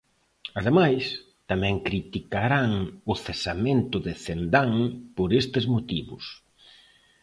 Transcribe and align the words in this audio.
Ademais, 0.59 1.03
tamén 1.49 1.75
criticarán 1.87 2.71
o 3.11 3.13
cesamento 3.25 3.97
de 4.05 4.13
Cendán 4.23 4.71
por 5.15 5.29
estes 5.41 5.65
motivos. 5.73 6.23